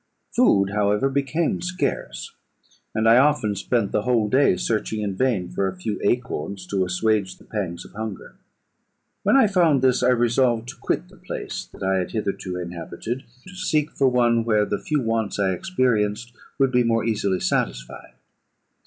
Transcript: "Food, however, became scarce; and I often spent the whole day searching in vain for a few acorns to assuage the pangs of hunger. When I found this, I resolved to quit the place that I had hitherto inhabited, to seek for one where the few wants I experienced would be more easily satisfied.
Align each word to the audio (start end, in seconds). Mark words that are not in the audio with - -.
"Food, 0.35 0.71
however, 0.71 1.09
became 1.11 1.61
scarce; 1.61 2.33
and 2.95 3.07
I 3.07 3.17
often 3.19 3.53
spent 3.55 3.91
the 3.91 4.01
whole 4.01 4.27
day 4.29 4.55
searching 4.57 5.01
in 5.03 5.13
vain 5.15 5.47
for 5.51 5.67
a 5.67 5.75
few 5.75 5.99
acorns 6.03 6.65
to 6.71 6.83
assuage 6.83 7.37
the 7.37 7.43
pangs 7.45 7.85
of 7.85 7.91
hunger. 7.91 8.37
When 9.21 9.37
I 9.37 9.45
found 9.45 9.83
this, 9.83 10.01
I 10.01 10.09
resolved 10.09 10.69
to 10.69 10.75
quit 10.77 11.09
the 11.09 11.17
place 11.17 11.65
that 11.71 11.83
I 11.83 11.99
had 11.99 12.13
hitherto 12.13 12.57
inhabited, 12.59 13.25
to 13.47 13.55
seek 13.55 13.91
for 13.91 14.07
one 14.07 14.43
where 14.43 14.65
the 14.65 14.79
few 14.81 15.01
wants 15.03 15.37
I 15.37 15.51
experienced 15.51 16.33
would 16.57 16.71
be 16.71 16.83
more 16.83 17.05
easily 17.05 17.39
satisfied. 17.39 18.13